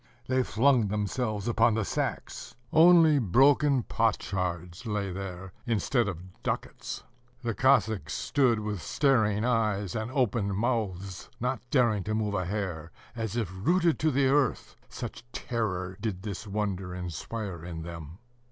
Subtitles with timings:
[0.25, 7.03] They flung themselves upon the sacks: only broken potsherds lay there instead of ducats.
[7.43, 12.89] The Cossacks stood with staring eyes and open mouths, not daring to move a hair,
[13.15, 18.17] as if rooted to the earth, such terror did this wonder inspire in them.